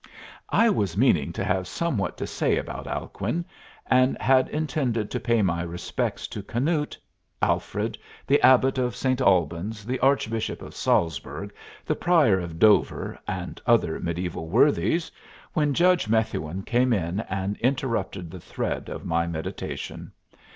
[0.49, 3.45] '"I was meaning to have somewhat to say about Alcuin,
[3.85, 6.97] and had intended to pay my respects to Canute,
[7.39, 9.21] Alfred, the Abbot of St.
[9.21, 11.53] Albans, the Archbishop of Salzburg,
[11.85, 15.11] the Prior of Dover, and other mediaeval worthies,
[15.53, 20.11] when Judge Methuen came in and interrupted the thread of my meditation.